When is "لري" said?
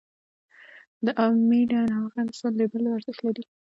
3.27-3.43